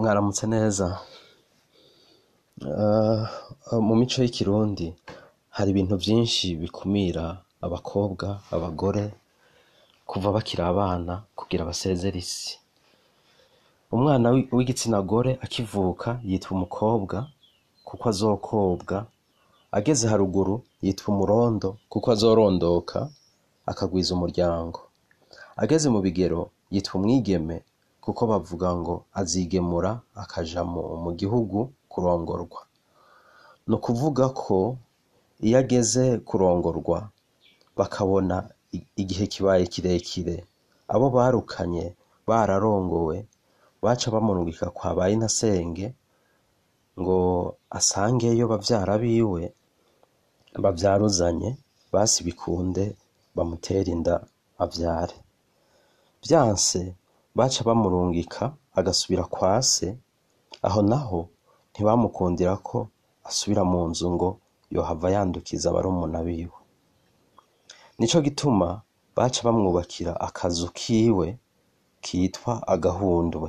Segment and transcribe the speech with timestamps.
[0.00, 0.86] Mwaramutse neza
[2.64, 3.24] ah,
[3.72, 4.86] ah, mu mico y'ikirundi
[5.56, 7.24] hari ibintu byinshi bikumira
[7.66, 8.26] abakobwa,
[8.56, 9.04] abagore
[10.10, 12.52] kuva bakiri abana kugira basezere isi,
[13.94, 14.26] umwana
[14.56, 17.16] w'igitsina gore akivuka yitwa umukobwa
[17.88, 18.96] kuko azokobwa,
[19.78, 22.98] ageze haruguru yitwa umurondo kuko azorondoka
[23.70, 24.80] akagwiza umuryango,
[25.62, 26.40] ageze mu bigero
[26.72, 27.56] yitwa umwigeme
[28.06, 29.90] kuko bavuga ngo azigemura
[30.22, 30.60] akaja
[31.04, 31.58] mu gihugu
[31.92, 32.60] kurongorwa
[33.68, 34.58] ni ukuvuga ko
[35.46, 36.98] iyo ageze kurongorwa
[37.78, 38.36] bakabona
[39.02, 40.36] igihe kibaye kirekire
[40.92, 41.84] abo barukanye
[42.28, 43.16] bararongowe
[43.84, 45.86] baca bamurungika kwa bayinasenge
[47.00, 47.18] ngo
[47.78, 49.44] asangeyo babyara biwe
[50.64, 51.50] babyaruzanye
[51.94, 52.84] basi bikunde
[53.36, 54.14] bamutere inda
[54.64, 55.16] avyare
[56.24, 56.80] vyanse
[57.36, 59.88] baca bamurungika agasubira kwa se
[60.66, 61.20] aho naho
[61.72, 62.78] ntibamukundira ko
[63.28, 64.28] asubira mu nzu ngo
[64.74, 66.56] yohava yandukiza barumuna biwe
[67.98, 68.68] nico gituma
[69.16, 71.26] baca bamwubakira akazu kiwe
[72.04, 73.48] kitwa agahundwe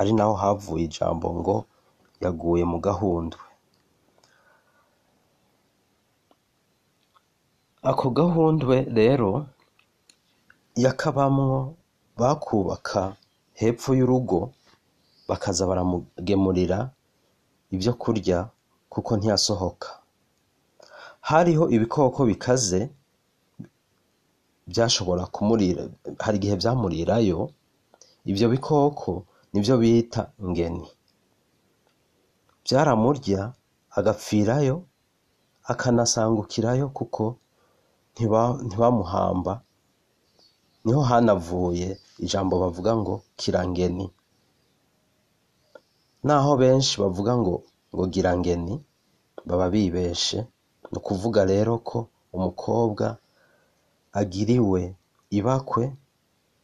[0.00, 1.56] ari naho havuye ijambo ngo
[2.22, 3.44] yaguye mu gahundwe
[7.90, 9.30] ako gahundwe rero
[10.84, 11.60] yakabamwo
[12.20, 13.02] bakubaka
[13.60, 14.40] hepfo y'urugo
[15.28, 16.78] bakaza baramugemurira
[17.74, 18.38] ibyo kurya
[18.92, 19.90] kuko ntiyasohoka
[21.28, 22.80] hariho ibikoko bikaze
[24.70, 25.82] byashobora kumurira
[26.24, 27.40] hari igihe byamurirayo
[28.30, 29.10] ibyo bikoko
[29.50, 30.88] nibyo bita ngeni
[32.64, 33.40] byaramurya
[33.98, 34.76] agapfirayo
[35.72, 37.22] akanasangukirayo kuko
[38.68, 39.54] ntibamuhamba
[40.86, 41.88] niho hanavuye
[42.24, 44.06] ijambo bavuga ngo kirangeni
[46.26, 47.54] naho benshi bavuga ngo
[47.92, 48.74] ngo girangeni
[49.48, 50.38] baba bibeshe
[50.90, 51.98] ni ukuvuga rero ko
[52.36, 53.06] umukobwa
[54.20, 54.80] agiriwe
[55.38, 55.84] ibakwe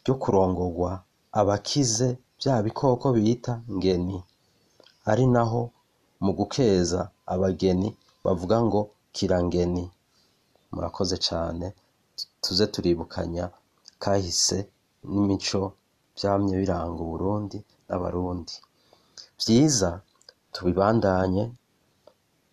[0.00, 0.90] ryo kurongorwa
[1.40, 2.08] abakize
[2.38, 4.18] bya bikoko bita ngeni
[5.10, 5.60] ari naho
[6.24, 7.00] mu gukeza
[7.32, 7.88] abageni
[8.24, 8.80] bavuga ngo
[9.16, 9.84] kirangeni
[10.72, 11.66] murakoze cyane
[12.42, 13.44] tuze turibukanya
[14.02, 14.58] kahise
[15.10, 15.60] n'imico
[16.16, 18.54] byamye biranga Uburundi n'Abarundi
[19.40, 19.88] byiza
[20.54, 21.44] tubibandanye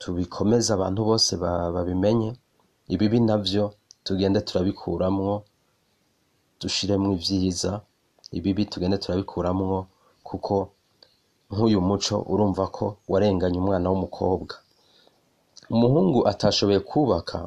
[0.02, 1.32] tubikomeze abantu bose
[1.76, 2.30] babimenye
[2.94, 3.64] ibibi navyo
[4.06, 5.34] tugende turabikuramwo
[6.62, 7.72] dushiremwo ibyiza
[8.38, 9.78] ibibi tugende turabikuramwo
[10.28, 10.56] kuko
[11.54, 14.54] nk'uyu muco urumva ko warenganye umwana w'umukobwa
[15.74, 17.38] umuhungu atashoboye kubaka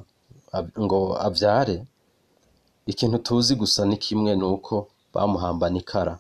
[0.85, 1.77] ngo abyare
[2.93, 4.75] Ikintu tuzi gusa ni kimwe ni uko
[5.15, 6.13] bamuhambanye ikara.